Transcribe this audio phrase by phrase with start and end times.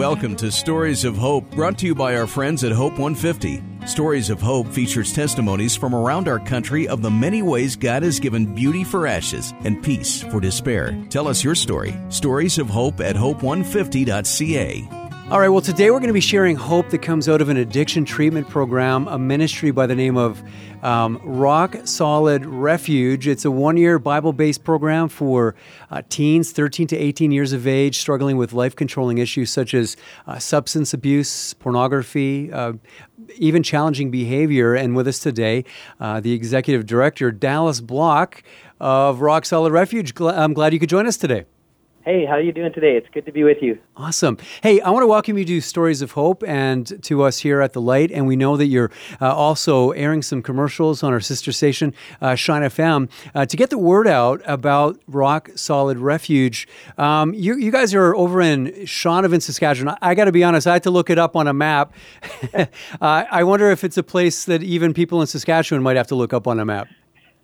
[0.00, 3.62] Welcome to Stories of Hope, brought to you by our friends at Hope 150.
[3.86, 8.18] Stories of Hope features testimonies from around our country of the many ways God has
[8.18, 10.98] given beauty for ashes and peace for despair.
[11.10, 11.94] Tell us your story.
[12.08, 14.99] Stories of Hope at hope150.ca.
[15.30, 17.56] All right, well, today we're going to be sharing hope that comes out of an
[17.56, 20.42] addiction treatment program, a ministry by the name of
[20.82, 23.28] um, Rock Solid Refuge.
[23.28, 25.54] It's a one year Bible based program for
[25.92, 29.96] uh, teens 13 to 18 years of age struggling with life controlling issues such as
[30.26, 32.72] uh, substance abuse, pornography, uh,
[33.36, 34.74] even challenging behavior.
[34.74, 35.64] And with us today,
[36.00, 38.42] uh, the executive director, Dallas Block
[38.80, 40.12] of Rock Solid Refuge.
[40.20, 41.44] I'm glad you could join us today.
[42.02, 42.96] Hey, how are you doing today?
[42.96, 43.78] It's good to be with you.
[43.94, 44.38] Awesome.
[44.62, 47.74] Hey, I want to welcome you to Stories of Hope and to us here at
[47.74, 48.10] the Light.
[48.10, 48.90] And we know that you're
[49.20, 51.92] uh, also airing some commercials on our sister station,
[52.22, 56.66] uh, Shine FM, uh, to get the word out about Rock Solid Refuge.
[56.96, 59.94] Um, you, you, guys are over in Shaunavon, Saskatchewan.
[60.00, 61.92] I, I got to be honest, I had to look it up on a map.
[63.00, 66.14] Uh, I wonder if it's a place that even people in Saskatchewan might have to
[66.14, 66.88] look up on a map.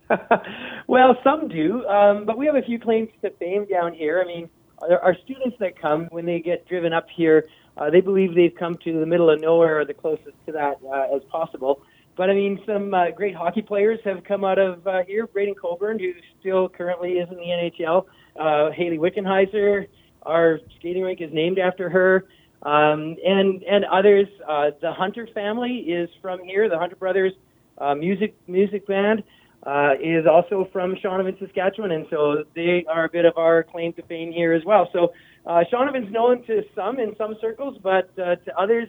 [0.87, 4.21] well, some do, um, but we have a few claims to fame down here.
[4.23, 4.49] I mean,
[4.81, 8.77] our, students that come when they get driven up here, uh, they believe they've come
[8.83, 11.81] to the middle of nowhere or the closest to that uh, as possible.
[12.15, 15.27] But I mean, some uh, great hockey players have come out of uh, here.
[15.27, 18.05] Braydon Coburn, who still currently is in the NHL.
[18.39, 19.87] Uh, Hayley Wickenheiser,
[20.23, 22.25] our skating rink is named after her.
[22.63, 24.27] Um, and and others.
[24.47, 26.67] Uh, the Hunter family is from here.
[26.69, 27.33] The Hunter brothers
[27.77, 29.23] uh, music music band
[29.63, 33.93] uh, is also from Shaunavon, Saskatchewan, and so they are a bit of our claim
[33.93, 34.89] to fame here as well.
[34.93, 35.13] So
[35.45, 38.87] uh, Shaunavon's known to some in some circles, but uh, to others,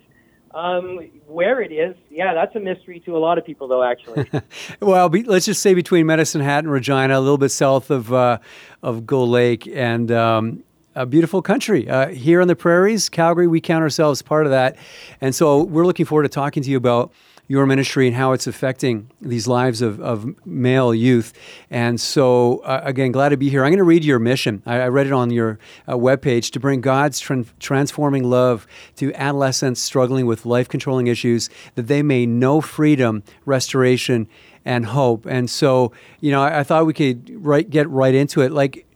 [0.55, 3.83] um, where it is, yeah, that's a mystery to a lot of people, though.
[3.83, 4.30] Actually,
[4.80, 8.12] well, be, let's just say between Medicine Hat and Regina, a little bit south of
[8.12, 8.38] uh,
[8.82, 13.47] of Gull Lake, and um, a beautiful country uh, here on the prairies, Calgary.
[13.47, 14.77] We count ourselves part of that,
[15.20, 17.12] and so we're looking forward to talking to you about
[17.48, 21.32] your ministry and how it's affecting these lives of, of male youth.
[21.70, 23.64] And so, uh, again, glad to be here.
[23.64, 24.62] I'm going to read your mission.
[24.66, 25.58] I, I read it on your
[25.88, 28.66] uh, webpage to bring God's tra- transforming love
[28.97, 34.28] to adolescents struggling with life controlling issues that they may know freedom, restoration,
[34.66, 35.25] and hope.
[35.25, 38.53] And so, you know, I, I thought we could right, get right into it.
[38.53, 38.87] Like,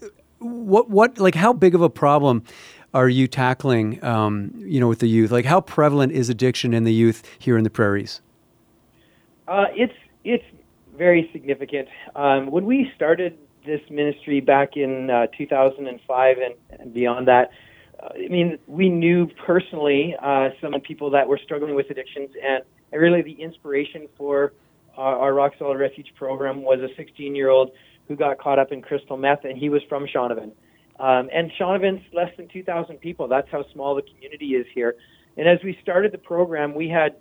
[0.41, 2.45] what, what, like, how big of a problem?
[2.95, 5.31] are you tackling, um, you know, with the youth?
[5.31, 8.21] Like, how prevalent is addiction in the youth here in the prairies?
[9.49, 9.93] Uh, it's
[10.25, 10.45] it's
[10.97, 11.89] very significant.
[12.15, 17.51] Um, when we started this ministry back in uh, 2005 and, and beyond that,
[18.03, 22.65] uh, I mean, we knew personally uh, some people that were struggling with addictions, and,
[22.93, 24.53] really the inspiration for
[24.97, 27.71] our, our Rock Solid Refuge program was a 16-year-old
[28.07, 30.53] who got caught up in crystal meth, and he was from Shaunavon.
[31.01, 33.29] Um, and Shaunavon's less than 2,000 people.
[33.29, 34.95] That's how small the community is here.
[35.37, 37.17] And as we started the program, we had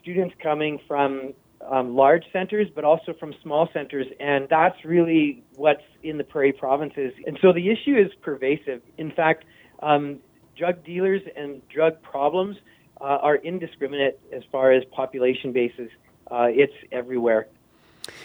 [0.00, 5.82] students coming from um, large centers, but also from small centers, and that's really what's
[6.02, 7.12] in the prairie provinces.
[7.26, 8.82] And so the issue is pervasive.
[8.98, 9.44] In fact,
[9.82, 10.18] um,
[10.56, 12.56] drug dealers and drug problems
[13.00, 15.90] uh, are indiscriminate as far as population bases.
[16.30, 17.46] Uh, it's everywhere.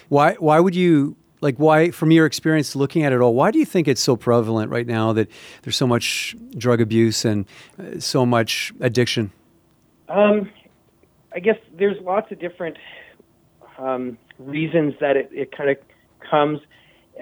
[0.10, 0.36] Why?
[0.36, 1.58] Why would you like?
[1.58, 4.72] Why, from your experience looking at it all, why do you think it's so prevalent
[4.72, 5.30] right now that
[5.64, 7.46] there's so much drug abuse and
[7.80, 9.32] uh, so much addiction?
[10.10, 10.50] Um,
[11.34, 12.78] I guess there's lots of different
[13.82, 15.78] um, reasons that it, it kind of
[16.30, 16.60] comes.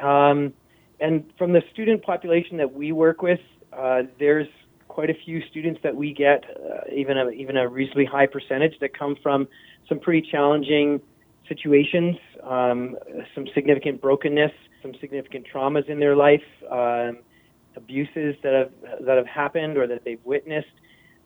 [0.02, 0.54] Um,
[1.00, 3.40] and from the student population that we work with,
[3.72, 4.48] uh, there's
[4.88, 8.74] quite a few students that we get, uh, even a even a reasonably high percentage
[8.82, 9.48] that come from
[9.88, 11.00] some pretty challenging
[11.48, 12.98] situations, um,
[13.34, 17.20] some significant brokenness, some significant traumas in their life, um,
[17.76, 20.68] abuses that have that have happened or that they've witnessed,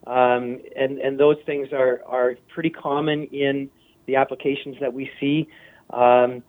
[0.05, 3.69] um, and and those things are are pretty common in
[4.05, 5.47] the applications that we see.
[5.89, 6.43] Um,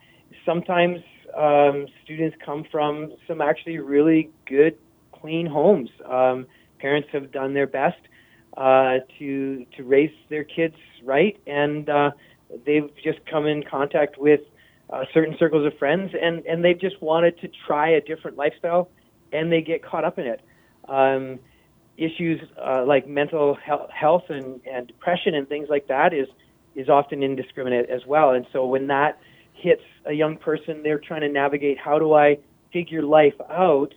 [0.44, 1.00] sometimes
[1.36, 4.76] um, students come from some actually really good,
[5.12, 5.90] clean homes.
[6.04, 6.46] Um,
[6.78, 8.00] parents have done their best
[8.56, 12.10] uh, to to raise their kids right, and uh,
[12.64, 14.40] they've just come in contact with
[14.90, 18.88] uh, certain circles of friends, and and they've just wanted to try a different lifestyle,
[19.32, 20.40] and they get caught up in it.
[20.88, 21.38] Um,
[21.96, 26.26] issues uh, like mental health and, and depression and things like that is
[26.74, 28.30] is often indiscriminate as well.
[28.30, 29.18] And so when that
[29.54, 32.38] hits a young person, they're trying to navigate how do I
[32.72, 33.94] figure life out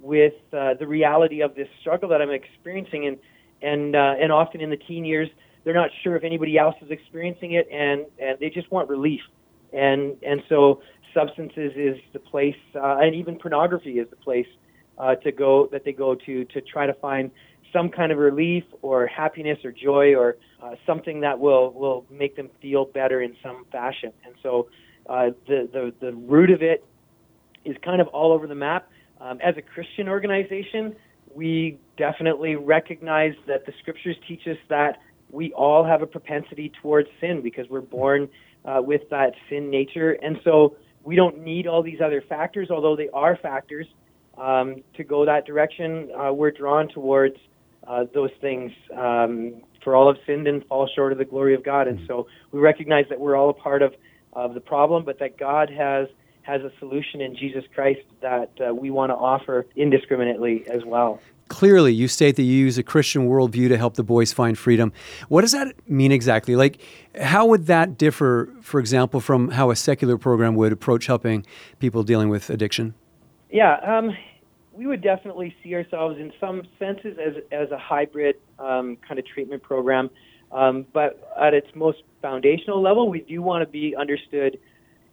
[0.00, 3.18] with uh, the reality of this struggle that I'm experiencing, and
[3.62, 5.28] and uh, and often in the teen years,
[5.64, 9.20] they're not sure if anybody else is experiencing it, and and they just want relief,
[9.72, 10.80] and and so
[11.12, 14.46] substances is the place, uh, and even pornography is the place
[14.98, 17.30] uh, to go that they go to to try to find
[17.72, 22.36] some kind of relief or happiness or joy or uh, something that will will make
[22.36, 24.12] them feel better in some fashion.
[24.24, 24.68] And so
[25.08, 26.84] uh, the, the the root of it
[27.64, 28.90] is kind of all over the map.
[29.20, 30.96] Um, as a Christian organization,
[31.34, 34.98] we definitely recognize that the scriptures teach us that
[35.30, 38.28] we all have a propensity towards sin because we're born
[38.64, 42.96] uh, with that sin nature, and so we don't need all these other factors, although
[42.96, 43.86] they are factors
[44.36, 46.10] um, to go that direction.
[46.18, 47.36] Uh, we're drawn towards
[47.86, 48.72] uh, those things.
[48.96, 52.26] Um, for all have sinned and fall short of the glory of God, and so
[52.52, 53.94] we recognize that we're all a part of
[54.32, 56.06] of the problem, but that God has
[56.42, 61.20] has a solution in Jesus Christ that uh, we want to offer indiscriminately as well.
[61.48, 64.92] Clearly, you state that you use a Christian worldview to help the boys find freedom.
[65.28, 66.54] What does that mean exactly?
[66.54, 66.80] Like,
[67.20, 71.44] how would that differ, for example, from how a secular program would approach helping
[71.80, 72.94] people dealing with addiction?
[73.50, 74.16] Yeah, um,
[74.80, 79.26] we would definitely see ourselves in some senses as, as a hybrid um, kind of
[79.26, 80.08] treatment program.
[80.50, 84.58] Um, but at its most foundational level, we do want to be understood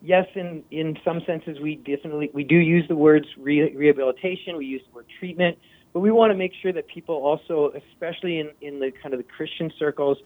[0.01, 4.57] yes, in in some senses, we definitely we do use the words re- rehabilitation.
[4.57, 5.57] We use the word treatment,
[5.93, 9.19] but we want to make sure that people also, especially in in the kind of
[9.19, 10.17] the Christian circles,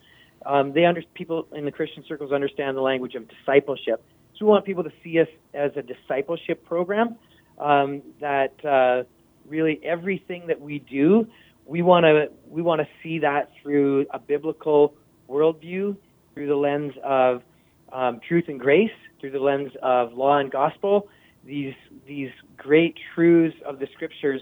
[0.45, 4.03] um, they under people in the Christian circles understand the language of discipleship.
[4.37, 7.15] So we want people to see us as a discipleship program
[7.59, 9.03] um, that uh,
[9.51, 11.27] really everything that we do,
[11.65, 14.95] we want to we want to see that through a biblical
[15.29, 15.95] worldview,
[16.33, 17.43] through the lens of
[17.91, 21.09] um, truth and grace, through the lens of law and gospel,
[21.45, 21.75] these
[22.07, 24.41] these great truths of the scriptures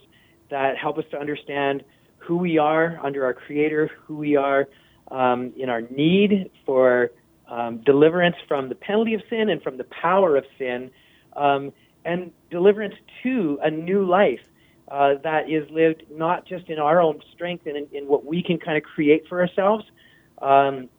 [0.49, 1.83] that help us to understand
[2.17, 4.67] who we are under our Creator, who we are
[5.09, 7.11] um, in our need for
[7.47, 10.91] um, deliverance from the penalty of sin and from the power of sin,
[11.35, 11.73] um,
[12.05, 14.41] and deliverance to a new life
[14.89, 18.41] uh, that is lived not just in our own strength and in, in what we
[18.41, 19.85] can kind of create for ourselves,
[20.41, 20.89] um,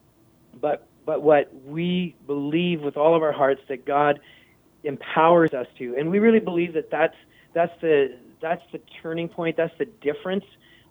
[0.61, 4.21] but but what we believe with all of our hearts that God
[4.85, 7.17] empowers us to, and we really believe that that's
[7.53, 9.57] that's the that's the turning point.
[9.57, 10.45] That's the difference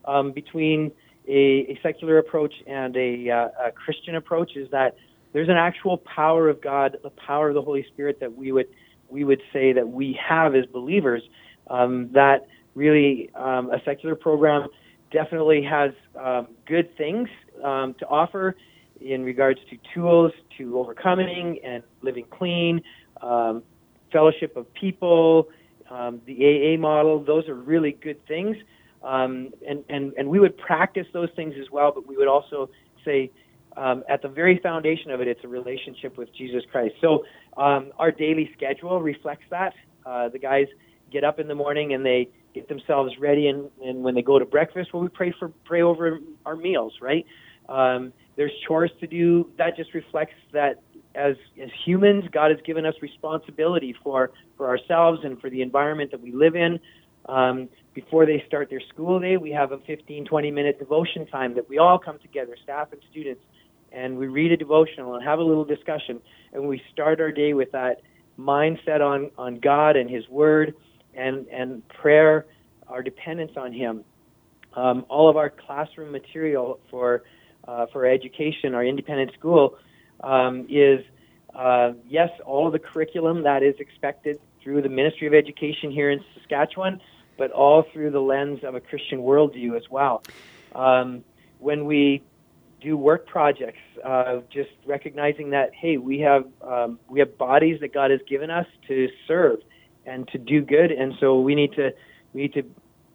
[0.05, 0.91] um, between
[1.27, 4.55] a, a, secular approach and a, uh, a, Christian approach.
[4.55, 4.95] Is that
[5.33, 8.67] there's an actual power of God, the power of the Holy Spirit that we would
[9.09, 11.23] we would say that we have as believers.
[11.67, 12.47] Um, that
[12.79, 14.67] really um, a secular program
[15.11, 17.27] definitely has um, good things
[17.63, 18.55] um, to offer
[19.01, 22.81] in regards to tools to overcoming and living clean,
[23.21, 23.63] um,
[24.11, 25.47] fellowship of people,
[25.89, 26.35] um, the
[26.75, 27.23] AA model.
[27.23, 28.55] Those are really good things.
[29.03, 32.69] Um, and, and, and we would practice those things as well, but we would also
[33.05, 33.31] say
[33.77, 36.95] um, at the very foundation of it, it's a relationship with Jesus Christ.
[36.99, 37.23] So
[37.55, 39.73] um, our daily schedule reflects that.
[40.05, 40.67] Uh, the guys
[41.11, 44.39] get up in the morning and they get themselves ready, and, and when they go
[44.39, 47.25] to breakfast, well, we pray for pray over our meals, right?
[47.67, 49.49] Um, there's chores to do.
[49.57, 50.81] That just reflects that
[51.15, 56.11] as as humans, God has given us responsibility for for ourselves and for the environment
[56.11, 56.79] that we live in.
[57.27, 61.53] Um, before they start their school day, we have a 15, 20 minute devotion time
[61.55, 63.41] that we all come together, staff and students,
[63.91, 66.21] and we read a devotional and have a little discussion.
[66.53, 68.01] And we start our day with that
[68.39, 70.75] mindset on, on God and His Word
[71.13, 72.45] and, and prayer,
[72.87, 74.03] our dependence on Him.
[74.75, 77.23] Um, all of our classroom material for
[77.67, 79.77] uh, for education, our independent school,
[80.23, 81.01] um, is
[81.53, 86.09] uh, yes, all of the curriculum that is expected through the Ministry of Education here
[86.09, 87.01] in Saskatchewan,
[87.37, 90.23] but all through the lens of a Christian worldview as well.
[90.73, 91.23] Um,
[91.59, 92.23] when we
[92.81, 97.93] do work projects, uh, just recognizing that hey, we have um, we have bodies that
[97.93, 99.59] God has given us to serve
[100.05, 101.91] and to do good, and so we need to
[102.33, 102.63] we need to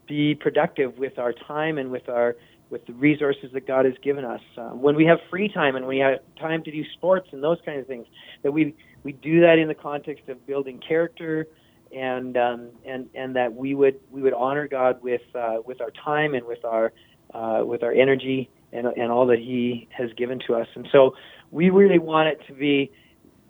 [0.07, 2.35] be productive with our time and with our
[2.69, 4.41] with the resources that God has given us.
[4.57, 7.59] Uh, when we have free time and we have time to do sports and those
[7.65, 8.07] kind of things,
[8.43, 11.47] that we we do that in the context of building character,
[11.95, 15.91] and um, and and that we would we would honor God with uh, with our
[15.91, 16.91] time and with our
[17.33, 20.67] uh, with our energy and and all that He has given to us.
[20.75, 21.15] And so
[21.51, 22.91] we really want it to be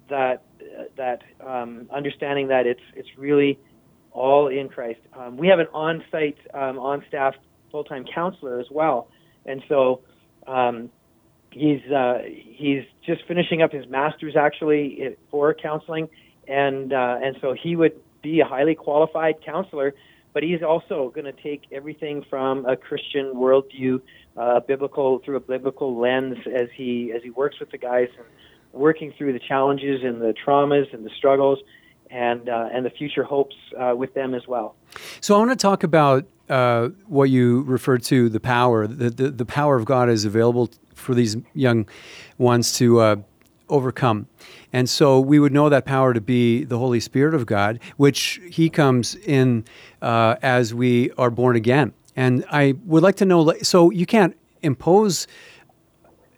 [0.10, 0.44] that
[0.98, 3.60] that um, understanding that it's it's really
[4.12, 5.00] all in Christ.
[5.14, 7.36] Um, we have an on-site, um, on-staff
[7.70, 9.10] full-time counselor as well,
[9.46, 10.02] and so
[10.48, 10.90] um,
[11.52, 16.08] he's uh, he's just finishing up his master's actually for counseling,
[16.48, 19.94] and uh, and so he would be a highly qualified counselor,
[20.34, 24.02] but he's also going to take everything from a Christian worldview,
[24.36, 28.26] uh, biblical through a biblical lens as he as he works with the guys and
[28.76, 31.60] working through the challenges and the traumas and the struggles
[32.12, 34.76] and uh, and the future hopes uh, with them as well.
[35.22, 38.88] So I want to talk about uh, what you referred to the power.
[38.88, 41.88] The, the, the power of God is available for these young
[42.38, 43.16] ones to uh,
[43.70, 44.28] overcome.
[44.72, 48.40] And so we would know that power to be the Holy Spirit of God, which
[48.50, 49.66] He comes in
[50.02, 51.94] uh, as we are born again.
[52.16, 55.28] And I would like to know so you can't impose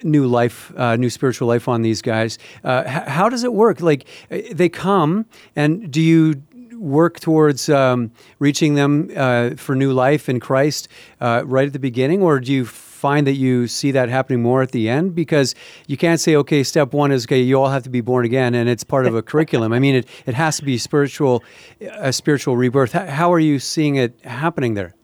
[0.04, 2.38] new life, uh, new spiritual life on these guys.
[2.64, 3.82] Uh, h- how does it work?
[3.82, 5.26] Like they come,
[5.56, 6.42] and do you
[6.78, 10.88] work towards um, reaching them uh, for new life in Christ
[11.22, 14.62] uh, right at the beginning, or do you find that you see that happening more
[14.62, 15.16] at the end?
[15.16, 15.56] Because
[15.88, 18.56] you can't say, okay, step one is okay, you all have to be born again,
[18.56, 19.74] and it's part of a curriculum.
[19.74, 21.44] I mean, it, it has to be spiritual,
[21.82, 22.94] a spiritual rebirth.
[22.94, 24.96] How are you seeing it happening there?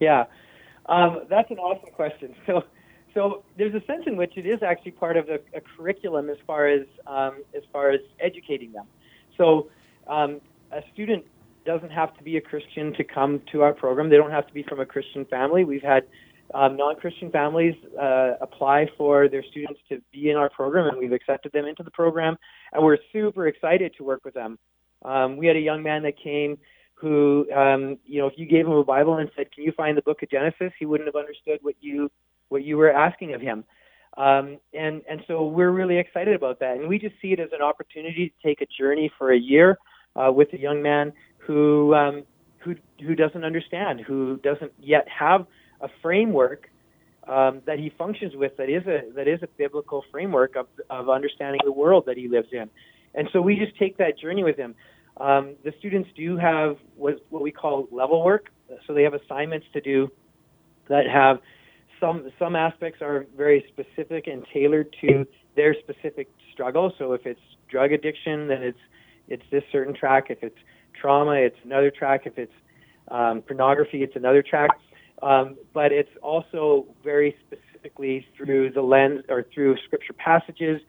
[0.00, 0.24] Yeah,
[0.86, 2.34] um, that's an awesome question.
[2.46, 2.64] So
[3.14, 6.36] so there's a sense in which it is actually part of a, a curriculum as
[6.46, 8.86] far as um, as far as educating them.
[9.36, 9.68] So
[10.06, 10.40] um,
[10.72, 11.24] a student
[11.64, 14.08] doesn't have to be a Christian to come to our program.
[14.08, 15.64] They don't have to be from a Christian family.
[15.64, 16.04] We've had
[16.54, 21.12] um, non-Christian families uh, apply for their students to be in our program, and we've
[21.12, 22.36] accepted them into the program.
[22.72, 24.58] And we're super excited to work with them.
[25.04, 26.58] Um, we had a young man that came
[26.94, 29.96] who, um, you know, if you gave him a Bible and said, "Can you find
[29.96, 32.10] the Book of Genesis?" he wouldn't have understood what you
[32.50, 33.64] what you were asking of him.
[34.16, 37.50] Um, and and so we're really excited about that, and we just see it as
[37.52, 39.78] an opportunity to take a journey for a year
[40.16, 42.24] uh, with a young man who um,
[42.58, 42.74] who
[43.06, 45.46] who doesn't understand, who doesn't yet have
[45.80, 46.68] a framework
[47.28, 51.08] um, that he functions with that is a that is a biblical framework of of
[51.08, 52.68] understanding the world that he lives in,
[53.14, 54.74] and so we just take that journey with him.
[55.18, 58.50] Um, the students do have what what we call level work,
[58.86, 60.10] so they have assignments to do
[60.88, 61.38] that have
[62.00, 65.26] some some aspects are very specific and tailored to
[65.56, 66.92] their specific struggle.
[66.98, 68.78] So if it's drug addiction, then it's
[69.28, 70.26] it's this certain track.
[70.30, 70.58] If it's
[71.00, 72.22] trauma, it's another track.
[72.24, 72.52] If it's
[73.08, 74.70] um, pornography, it's another track.
[75.22, 80.80] Um, but it's also very specifically through the lens or through scripture passages,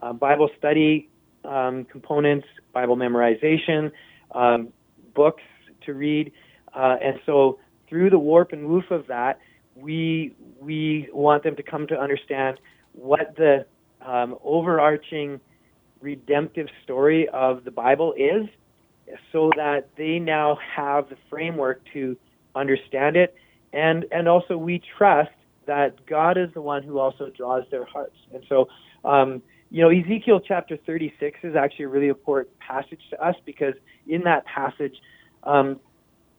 [0.00, 1.08] uh, Bible study
[1.44, 3.90] um, components, Bible memorization,
[4.34, 4.68] um,
[5.14, 5.42] books
[5.86, 6.32] to read,
[6.74, 7.58] uh, and so
[7.88, 9.40] through the warp and woof of that,
[9.80, 12.58] we we want them to come to understand
[12.92, 13.64] what the
[14.04, 15.40] um, overarching
[16.00, 18.46] redemptive story of the Bible is,
[19.32, 22.16] so that they now have the framework to
[22.54, 23.34] understand it,
[23.72, 25.30] and and also we trust
[25.66, 28.68] that God is the one who also draws their hearts, and so.
[29.04, 33.74] Um, you know, Ezekiel chapter 36 is actually a really important passage to us because
[34.08, 34.96] in that passage,
[35.44, 35.78] um,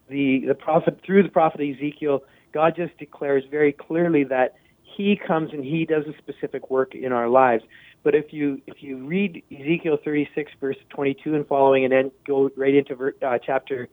[0.08, 2.22] the the prophet through the prophet Ezekiel
[2.52, 7.12] God just declares very clearly that He comes and He does a specific work in
[7.12, 7.64] our lives.
[8.02, 12.50] But if you if you read Ezekiel 36 verse 22 and following, and then go
[12.56, 13.88] right into uh, chapter,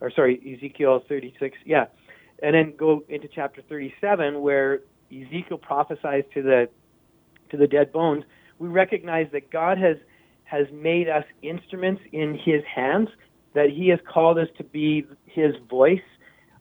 [0.00, 1.86] or sorry, Ezekiel 36, yeah,
[2.42, 4.80] and then go into chapter 37 where
[5.10, 6.68] Ezekiel prophesies to the
[7.50, 8.24] to the dead bones,
[8.58, 9.96] we recognize that God has
[10.44, 13.08] has made us instruments in His hands,
[13.54, 16.00] that He has called us to be His voice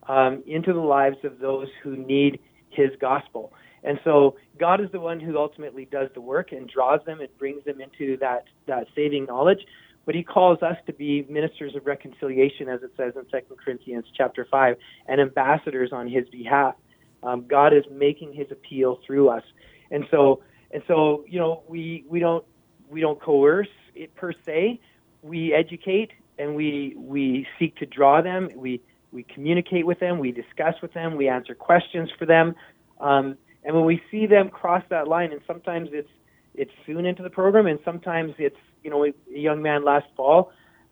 [0.07, 2.39] um, into the lives of those who need
[2.69, 3.53] His gospel.
[3.83, 7.29] And so God is the one who ultimately does the work and draws them and
[7.37, 9.59] brings them into that, that saving knowledge.
[10.05, 14.05] But he calls us to be ministers of reconciliation, as it says in 2 Corinthians
[14.15, 14.75] chapter 5,
[15.07, 16.75] and ambassadors on his behalf.
[17.23, 19.43] Um, God is making his appeal through us.
[19.91, 20.41] And so,
[20.71, 22.43] and so, you know, we, we don't,
[22.89, 24.79] we don't coerce it per se.
[25.21, 28.49] We educate and we, we seek to draw them.
[28.55, 28.81] We,
[29.11, 32.55] we communicate with them, we discuss with them, we answer questions for them.
[32.99, 36.09] Um, and when we see them cross that line, and sometimes it's
[36.53, 40.51] it's soon into the program, and sometimes it's you know a young man last fall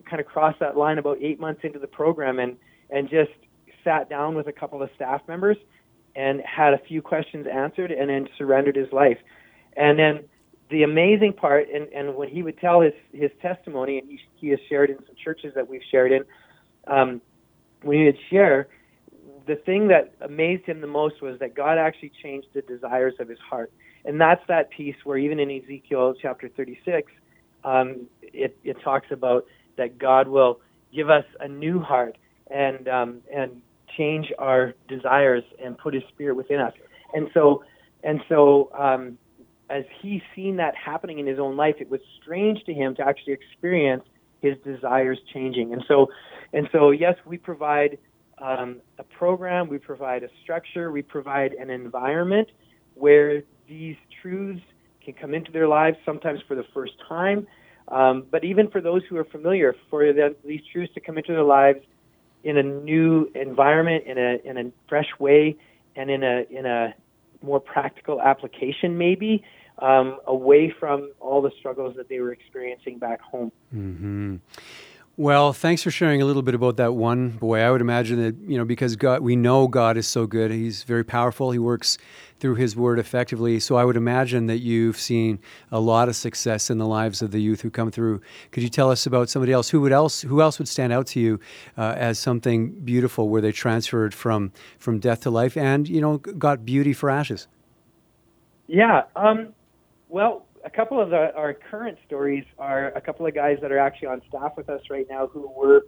[0.10, 2.58] kind of crossed that line about eight months into the program, and
[2.90, 3.32] and just
[3.84, 5.58] sat down with a couple of staff members
[6.16, 9.18] and had a few questions answered, and then surrendered his life.
[9.78, 10.24] And then
[10.70, 14.48] the amazing part, and, and when he would tell his his testimony, and he, he
[14.50, 16.24] has shared in some churches that we've shared in,
[16.88, 17.22] um,
[17.82, 18.68] when he would share,
[19.48, 23.28] the thing that amazed him the most was that God actually changed the desires of
[23.28, 23.72] his heart.
[24.06, 27.12] And that's that piece where even in Ezekiel chapter 36,
[27.64, 29.46] um, it, it talks about
[29.78, 30.60] that God will
[30.94, 32.18] give us a new heart
[32.48, 33.62] and um, and
[33.98, 36.74] change our desires and put His Spirit within us.
[37.14, 37.64] And so
[38.04, 39.18] and so um,
[39.70, 43.06] as he's seen that happening in his own life, it was strange to him to
[43.06, 44.04] actually experience
[44.42, 45.74] his desires changing.
[45.74, 46.08] And so,
[46.54, 47.98] and so, yes, we provide
[48.40, 52.50] um, a program, we provide a structure, we provide an environment
[52.96, 54.62] where these truths
[55.04, 57.48] can come into their lives, sometimes for the first time,
[57.90, 61.32] Um, but even for those who are familiar, for the, these truths to come into
[61.32, 61.80] their lives
[62.44, 65.58] in a new environment, in a in a fresh way,
[65.96, 66.94] and in a in a
[67.42, 69.44] more practical application, maybe
[69.82, 73.52] um, away from all the struggles that they were experiencing back home.
[73.74, 74.38] Mm-hmm.
[75.18, 77.60] Well, thanks for sharing a little bit about that one boy.
[77.60, 80.50] I would imagine that, you know, because God, we know God is so good.
[80.50, 81.52] He's very powerful.
[81.52, 81.98] He works
[82.40, 83.60] through his word effectively.
[83.60, 85.40] So I would imagine that you've seen
[85.74, 88.22] a lot of success in the lives of the youth who come through.
[88.52, 89.68] Could you tell us about somebody else?
[89.68, 91.42] Who would else who else would stand out to you
[91.78, 96.20] uh, as something beautiful where they transferred from from death to life and, you know,
[96.20, 97.50] got beauty for ashes?
[98.68, 99.54] Yeah, um,
[100.10, 103.78] well, a couple of the, our current stories are a couple of guys that are
[103.78, 105.86] actually on staff with us right now who were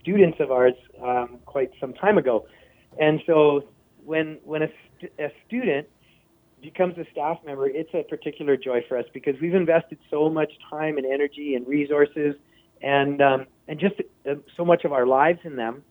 [0.00, 2.46] students of ours um, quite some time ago.
[2.98, 3.64] And so
[4.04, 5.88] when when a, st- a student
[6.62, 10.52] becomes a staff member, it's a particular joy for us because we've invested so much
[10.70, 12.34] time and energy and resources
[12.80, 13.96] and um, and just
[14.30, 15.82] uh, so much of our lives in them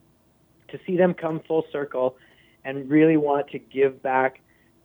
[0.70, 2.16] to see them come full circle
[2.64, 4.40] and really want to give back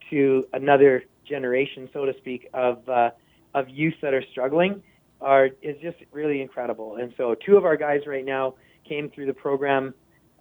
[0.09, 3.11] to another generation, so to speak, of uh,
[3.53, 4.81] of youth that are struggling
[5.21, 6.95] are is just really incredible.
[6.95, 8.55] And so two of our guys right now
[8.87, 9.93] came through the program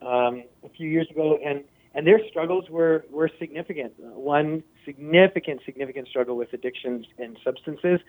[0.03, 1.65] um, a few years ago, and
[1.95, 3.93] and their struggles were were significant.
[3.99, 8.01] One significant significant struggle with addictions and substances,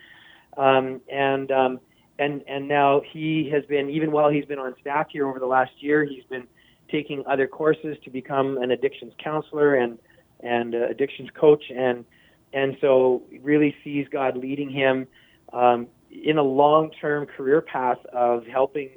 [0.56, 1.80] um, and um,
[2.18, 5.46] and and now he has been even while he's been on staff here over the
[5.46, 6.46] last year, he's been
[6.90, 9.98] taking other courses to become an addictions counselor and
[10.42, 12.04] and uh, addictions coach and
[12.52, 15.06] and so really sees God leading him
[15.52, 18.90] um, in a long-term career path of helping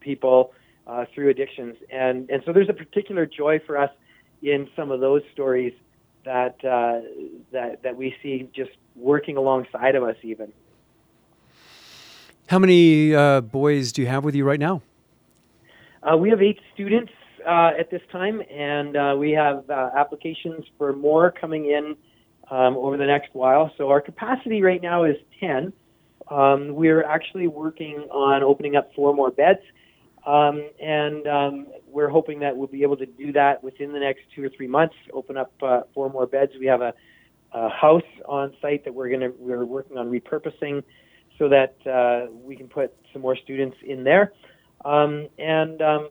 [0.00, 0.52] people
[0.86, 1.76] uh, through addictions.
[1.90, 3.90] And and so there's a particular joy for us
[4.42, 5.72] in some of those stories
[6.24, 7.00] that uh,
[7.52, 10.52] that that we see just working alongside of us even.
[12.48, 14.82] How many uh, boys do you have with you right now?
[16.02, 17.12] Uh, we have eight students
[17.44, 21.96] uh, at this time, and uh, we have uh, applications for more coming in
[22.50, 23.70] um, over the next while.
[23.76, 25.72] So our capacity right now is 10.
[26.30, 29.60] Um, we're actually working on opening up four more beds,
[30.26, 34.22] um, and um, we're hoping that we'll be able to do that within the next
[34.34, 34.94] two or three months.
[35.12, 36.52] Open up uh, four more beds.
[36.58, 36.92] We have a,
[37.52, 40.82] a house on site that we're gonna we're working on repurposing
[41.38, 44.32] so that uh, we can put some more students in there.
[44.84, 46.08] Um, and um,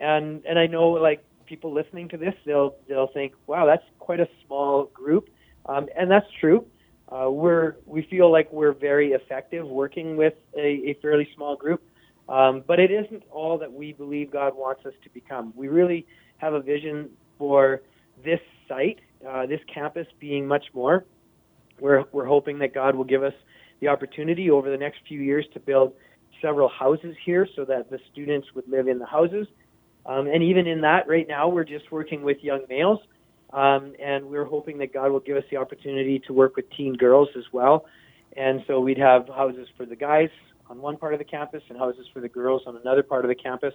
[0.00, 4.20] and and I know like people listening to this, they'll they'll think, wow, that's quite
[4.20, 5.28] a small group.
[5.68, 6.66] Um, and that's true.
[7.08, 11.82] Uh, we're we feel like we're very effective working with a, a fairly small group,
[12.28, 15.52] um, but it isn't all that we believe God wants us to become.
[15.54, 16.04] We really
[16.38, 17.82] have a vision for
[18.24, 18.98] this site,
[19.28, 21.04] uh, this campus, being much more.
[21.78, 23.34] We're we're hoping that God will give us
[23.80, 25.92] the opportunity over the next few years to build
[26.42, 29.46] several houses here, so that the students would live in the houses.
[30.06, 33.00] Um, and even in that, right now, we're just working with young males
[33.56, 36.94] um, and we're hoping that God will give us the opportunity to work with teen
[36.94, 37.86] girls as well.
[38.36, 40.28] And so we'd have houses for the guys
[40.68, 43.30] on one part of the campus and houses for the girls on another part of
[43.30, 43.72] the campus,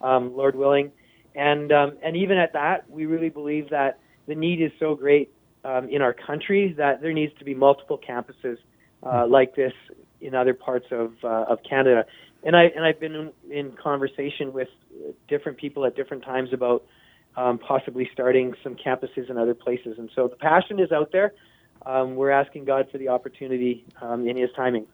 [0.00, 0.90] um, Lord willing.
[1.34, 5.30] And um, and even at that, we really believe that the need is so great
[5.62, 8.56] um, in our country that there needs to be multiple campuses
[9.02, 9.74] uh, like this
[10.22, 12.06] in other parts of uh, of Canada.
[12.44, 14.68] And I and I've been in, in conversation with
[15.28, 16.82] different people at different times about
[17.38, 19.96] um, possibly starting some campuses in other places.
[19.96, 21.34] And so the passion is out there.
[21.86, 24.86] Um, we're asking God for the opportunity um, in His timing.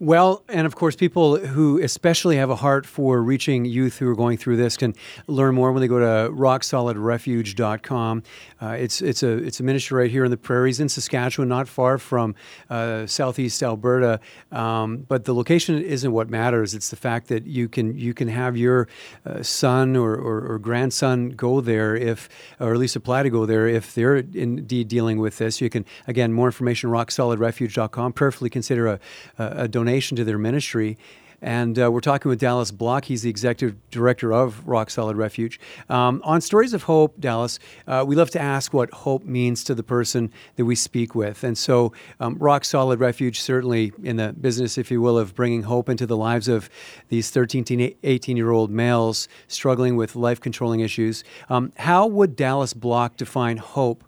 [0.00, 4.16] Well, and of course, people who especially have a heart for reaching youth who are
[4.16, 4.94] going through this can
[5.26, 8.22] learn more when they go to rocksolidrefuge.com.
[8.60, 11.68] Uh, it's it's a it's a ministry right here in the prairies in Saskatchewan, not
[11.68, 12.34] far from
[12.70, 14.20] uh, southeast Alberta.
[14.52, 16.74] Um, but the location isn't what matters.
[16.74, 18.88] It's the fact that you can you can have your
[19.26, 22.28] uh, son or, or, or, grandson go there if,
[22.60, 25.60] or at least apply to go there if they're indeed dealing with this.
[25.60, 28.12] You can again more information rocksolidrefuge.com.
[28.12, 29.00] Prayerfully consider a,
[29.38, 30.98] a a donation to their ministry.
[31.44, 33.04] And uh, we're talking with Dallas Block.
[33.04, 35.60] He's the executive director of Rock Solid Refuge.
[35.90, 39.74] Um, on Stories of Hope, Dallas, uh, we love to ask what hope means to
[39.74, 41.44] the person that we speak with.
[41.44, 45.64] And so, um, Rock Solid Refuge, certainly in the business, if you will, of bringing
[45.64, 46.70] hope into the lives of
[47.10, 51.24] these 13 to 18 year old males struggling with life controlling issues.
[51.50, 54.02] Um, how would Dallas Block define hope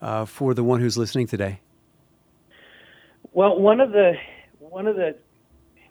[0.00, 1.60] uh, for the one who's listening today?
[3.32, 4.14] Well, one of the
[4.72, 5.14] one of the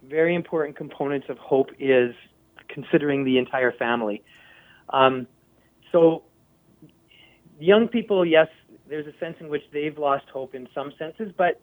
[0.03, 2.15] very important components of hope is
[2.67, 4.23] considering the entire family.
[4.89, 5.27] Um,
[5.91, 6.23] so,
[7.59, 8.47] young people, yes,
[8.89, 11.61] there's a sense in which they've lost hope in some senses, but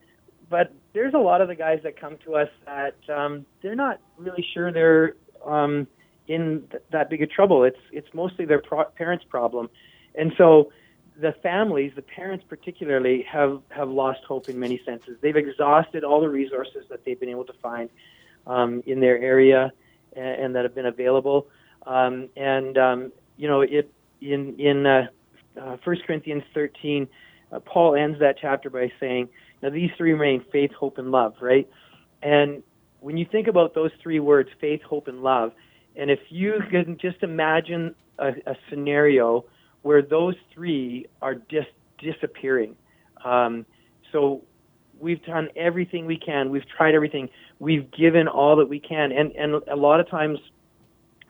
[0.48, 4.00] but there's a lot of the guys that come to us that um, they're not
[4.16, 5.86] really sure they're um,
[6.26, 7.64] in th- that big of trouble.
[7.64, 9.68] It's it's mostly their pro- parents' problem,
[10.14, 10.70] and so
[11.20, 15.16] the families, the parents particularly, have have lost hope in many senses.
[15.20, 17.90] They've exhausted all the resources that they've been able to find
[18.46, 19.72] um, in their area
[20.14, 21.48] and, and that have been available.
[21.86, 25.06] Um, and um, you know, it in in uh,
[25.60, 27.08] uh, 1 Corinthians 13,
[27.50, 29.28] uh, Paul ends that chapter by saying,
[29.62, 31.68] "Now these three remain: faith, hope, and love." Right?
[32.22, 32.62] And
[33.00, 35.52] when you think about those three words, faith, hope, and love,
[35.96, 39.44] and if you can just imagine a, a scenario
[39.82, 42.76] where those three are just disappearing.
[43.24, 43.66] Um,
[44.12, 44.42] so
[44.98, 46.50] we've done everything we can.
[46.50, 47.28] We've tried everything.
[47.58, 50.38] We've given all that we can, and and a lot of times,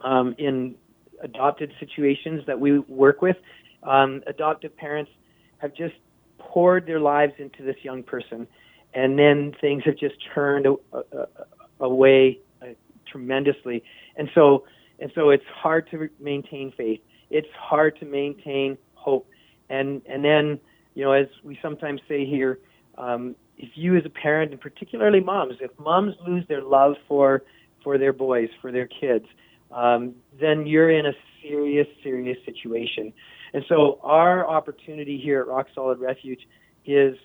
[0.03, 0.75] um, in
[1.23, 3.37] adopted situations that we work with,
[3.83, 5.11] um, adoptive parents
[5.59, 5.95] have just
[6.39, 8.47] poured their lives into this young person,
[8.95, 11.27] and then things have just turned a, a, a,
[11.81, 12.67] away uh,
[13.11, 13.83] tremendously,
[14.17, 14.65] and so
[14.99, 17.01] and so it's hard to maintain faith.
[17.31, 19.29] It's hard to maintain hope,
[19.69, 20.61] and and then
[20.95, 22.59] you know as we sometimes say here.
[22.97, 27.43] Um, if you as a parent and particularly moms if moms lose their love for
[27.83, 29.27] for their boys for their kids
[29.73, 33.13] um, then you're in a serious serious situation
[33.53, 36.47] and so our opportunity here at rock solid refuge
[36.87, 37.17] is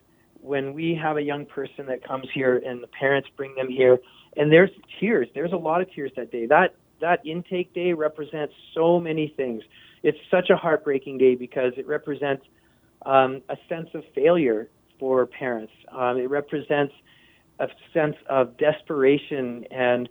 [0.41, 3.97] when we have a young person that comes here and the parents bring them here
[4.35, 8.53] and there's tears there's a lot of tears that day that that intake day represents
[8.73, 9.61] so many things
[10.03, 12.45] it's such a heartbreaking day because it represents
[13.05, 15.71] um, a sense of failure for parents.
[15.91, 16.93] Um, it represents
[17.59, 20.09] a sense of desperation and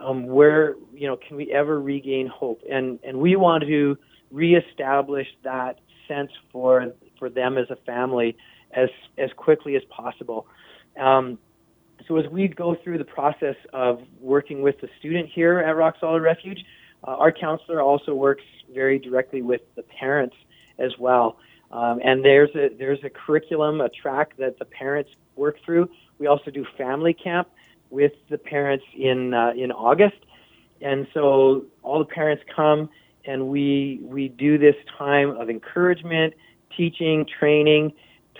[0.00, 2.62] um, where you know can we ever regain hope?
[2.70, 3.96] And and we want to
[4.30, 8.36] reestablish that sense for for them as a family
[8.72, 8.88] as
[9.18, 10.46] as quickly as possible.
[10.98, 11.38] Um,
[12.10, 15.94] so as we go through the process of working with the student here at Rock
[16.00, 16.58] Solid Refuge,
[17.06, 18.42] uh, our counselor also works
[18.74, 20.34] very directly with the parents
[20.80, 21.38] as well.
[21.70, 25.88] Um, and there's a there's a curriculum, a track that the parents work through.
[26.18, 27.48] We also do family camp
[27.90, 30.18] with the parents in uh, in August,
[30.80, 32.90] and so all the parents come
[33.24, 36.34] and we we do this time of encouragement,
[36.76, 37.92] teaching, training,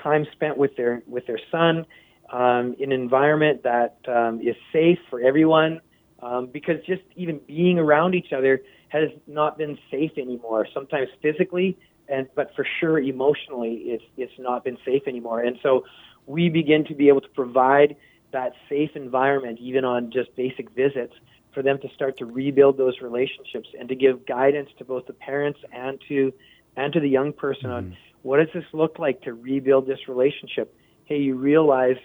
[0.03, 1.87] time spent with their with their son
[2.33, 5.81] um, an environment that um, is safe for everyone.
[6.23, 10.67] Um, because just even being around each other has not been safe anymore.
[10.75, 11.79] Sometimes physically,
[12.11, 15.85] and but for sure emotionally it's it's not been safe anymore and so
[16.27, 17.97] we begin to be able to provide
[18.33, 21.15] that safe environment even on just basic visits
[21.55, 25.13] for them to start to rebuild those relationships and to give guidance to both the
[25.13, 26.33] parents and to
[26.77, 27.73] and to the young person mm-hmm.
[27.73, 31.97] on what does this look like to rebuild this relationship hey you realize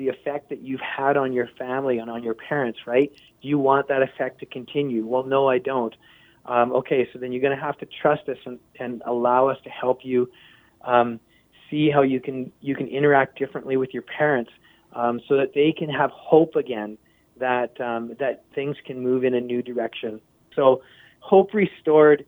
[0.00, 3.12] the effect that you've had on your family and on your parents right?
[3.42, 5.06] Do you want that effect to continue?
[5.06, 5.94] Well no i don't.
[6.46, 9.58] Um, okay, so then you're going to have to trust us and, and allow us
[9.64, 10.30] to help you
[10.82, 11.20] um,
[11.70, 14.50] see how you can you can interact differently with your parents,
[14.94, 16.98] um, so that they can have hope again
[17.38, 20.20] that um, that things can move in a new direction.
[20.56, 20.82] So,
[21.20, 22.24] hope restored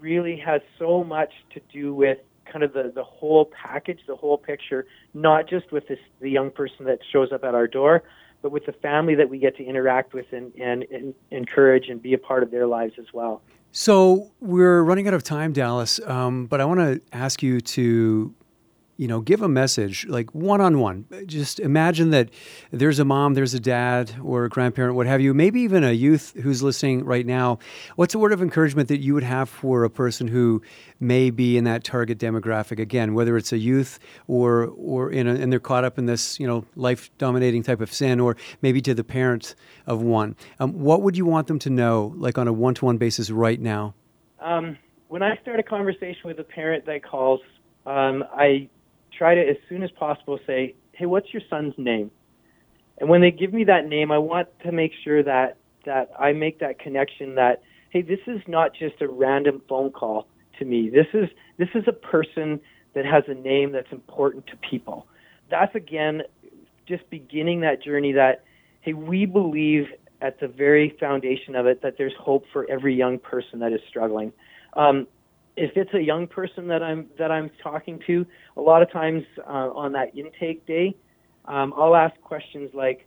[0.00, 2.18] really has so much to do with
[2.50, 6.50] kind of the, the whole package, the whole picture, not just with this, the young
[6.50, 8.02] person that shows up at our door,
[8.42, 12.02] but with the family that we get to interact with and, and, and encourage and
[12.02, 13.42] be a part of their lives as well.
[13.70, 18.34] So we're running out of time, Dallas, um, but I want to ask you to
[19.02, 21.04] you know, give a message like one on one.
[21.26, 22.30] Just imagine that
[22.70, 25.90] there's a mom, there's a dad, or a grandparent, what have you, maybe even a
[25.90, 27.58] youth who's listening right now.
[27.96, 30.62] What's a word of encouragement that you would have for a person who
[31.00, 35.34] may be in that target demographic again, whether it's a youth or or in a,
[35.34, 38.80] and they're caught up in this, you know, life dominating type of sin, or maybe
[38.82, 40.36] to the parent of one.
[40.60, 43.30] Um, what would you want them to know, like on a one to one basis
[43.32, 43.94] right now?
[44.38, 47.40] Um, when I start a conversation with a parent that calls,
[47.84, 48.68] um, I
[49.22, 52.10] try to, as soon as possible, say, hey, what's your son's name?
[52.98, 56.32] And when they give me that name, I want to make sure that, that I
[56.32, 60.26] make that connection that, hey, this is not just a random phone call
[60.58, 60.90] to me.
[60.90, 62.58] This is, this is a person
[62.94, 65.06] that has a name that's important to people.
[65.52, 66.22] That's, again,
[66.88, 68.42] just beginning that journey that,
[68.80, 69.86] hey, we believe
[70.20, 73.80] at the very foundation of it that there's hope for every young person that is
[73.88, 74.32] struggling.
[74.72, 75.06] Um,
[75.56, 79.22] if it's a young person that I'm that I'm talking to, a lot of times
[79.46, 80.96] uh, on that intake day,
[81.44, 83.06] um, I'll ask questions like,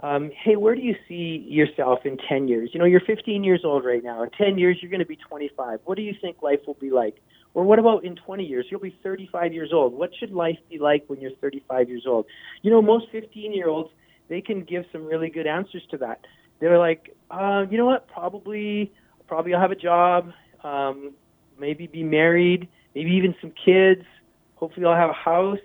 [0.00, 2.70] um, "Hey, where do you see yourself in 10 years?
[2.72, 4.22] You know, you're 15 years old right now.
[4.22, 5.80] In 10 years, you're going to be 25.
[5.84, 7.20] What do you think life will be like?
[7.52, 8.66] Or what about in 20 years?
[8.68, 9.94] You'll be 35 years old.
[9.94, 12.26] What should life be like when you're 35 years old?
[12.62, 13.90] You know, most 15 year olds,
[14.28, 16.20] they can give some really good answers to that.
[16.60, 18.08] They're like, uh, you know what?
[18.08, 18.92] Probably,
[19.28, 20.32] probably I'll have a job,
[20.64, 21.12] um,
[21.58, 24.02] maybe be married, maybe even some kids.
[24.56, 25.58] Hopefully, I'll have a house.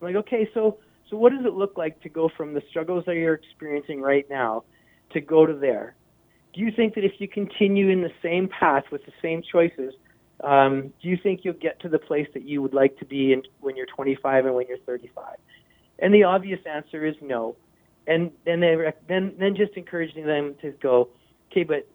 [0.00, 0.78] I'm like, okay, so
[1.10, 4.28] so what does it look like to go from the struggles that you're experiencing right
[4.28, 4.64] now
[5.12, 5.94] to go to there?
[6.52, 9.92] Do you think that if you continue in the same path with the same choices,
[10.42, 13.32] um, do you think you'll get to the place that you would like to be
[13.32, 15.36] in, when you're 25 and when you're 35?
[15.98, 17.56] And the obvious answer is no.
[18.06, 18.76] And then they
[19.08, 21.08] then then just encouraging them to go,
[21.50, 21.88] okay, but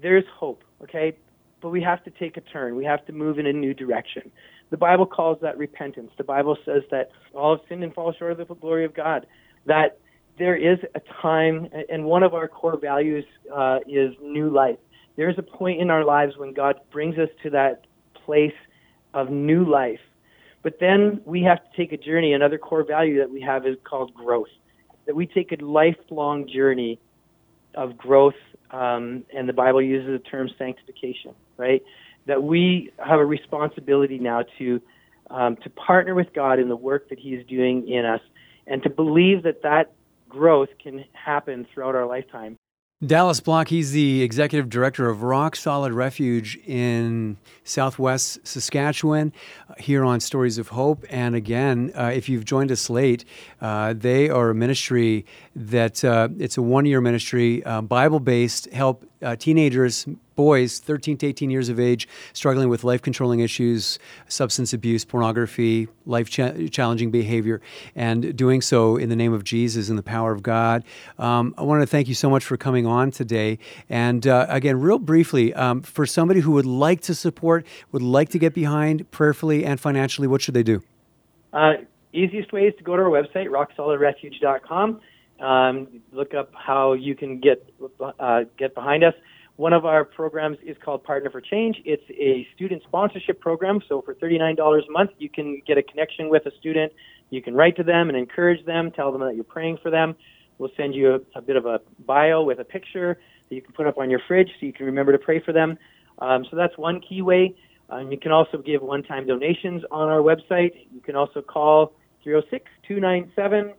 [0.00, 1.16] there's hope, okay,
[1.60, 2.76] but we have to take a turn.
[2.76, 4.30] We have to move in a new direction.
[4.70, 6.10] The Bible calls that repentance.
[6.16, 9.26] The Bible says that all have sinned and fall short of the glory of God.
[9.66, 9.98] That
[10.38, 14.78] there is a time, and one of our core values uh, is new life
[15.20, 17.86] there's a point in our lives when God brings us to that
[18.24, 18.54] place
[19.12, 20.00] of new life.
[20.62, 22.32] But then we have to take a journey.
[22.32, 24.48] Another core value that we have is called growth.
[25.06, 26.98] That we take a lifelong journey
[27.74, 31.82] of growth, um, and the Bible uses the term sanctification, right?
[32.26, 34.80] That we have a responsibility now to
[35.30, 38.20] um, to partner with God in the work that He is doing in us,
[38.66, 39.92] and to believe that that
[40.28, 42.56] growth can happen throughout our lifetime.
[43.04, 49.32] Dallas Block, he's the executive director of Rock Solid Refuge in southwest Saskatchewan,
[49.70, 51.06] uh, here on Stories of Hope.
[51.08, 53.24] And again, uh, if you've joined us late,
[53.62, 55.24] uh, they are a ministry
[55.56, 60.06] that uh, it's a one year ministry, uh, Bible based, help uh, teenagers
[60.40, 65.86] boys, 13 to 18 years of age, struggling with life controlling issues, substance abuse, pornography,
[66.06, 67.60] life cha- challenging behavior,
[67.94, 70.82] and doing so in the name of Jesus and the power of God.
[71.18, 73.58] Um, I want to thank you so much for coming on today.
[73.90, 78.30] And uh, again, real briefly, um, for somebody who would like to support, would like
[78.30, 80.82] to get behind prayerfully and financially, what should they do?
[81.52, 81.72] Uh,
[82.14, 85.02] easiest way is to go to our website, rocksolidrefuge.com.
[85.40, 87.72] Um, look up how you can get
[88.18, 89.14] uh, get behind us.
[89.56, 91.82] One of our programs is called Partner for Change.
[91.84, 93.80] It's a student sponsorship program.
[93.88, 96.92] So for $39 a month, you can get a connection with a student.
[97.28, 100.16] You can write to them and encourage them, tell them that you're praying for them.
[100.58, 103.72] We'll send you a, a bit of a bio with a picture that you can
[103.72, 105.76] put up on your fridge so you can remember to pray for them.
[106.20, 107.54] Um, so that's one key way.
[107.90, 110.86] Um, you can also give one-time donations on our website.
[110.92, 113.74] You can also call 306 297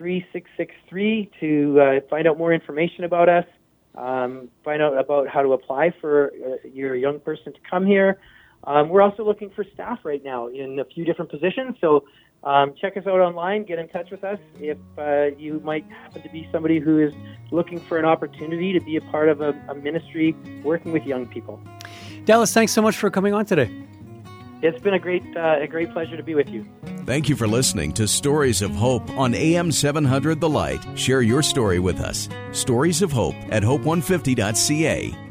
[0.00, 3.44] 3663 to uh, find out more information about us
[3.94, 8.18] um, find out about how to apply for uh, your young person to come here.
[8.64, 11.76] Um, we're also looking for staff right now in a few different positions.
[11.80, 12.04] So
[12.44, 16.22] um, check us out online, get in touch with us if uh, you might happen
[16.22, 17.12] to be somebody who is
[17.50, 21.26] looking for an opportunity to be a part of a, a ministry working with young
[21.26, 21.60] people.
[22.24, 23.89] Dallas, thanks so much for coming on today.
[24.62, 26.66] It's been a great, uh, a great pleasure to be with you.
[27.06, 30.84] Thank you for listening to Stories of Hope on AM 700 The Light.
[30.98, 32.28] Share your story with us.
[32.52, 35.29] Stories of Hope at hope150.ca.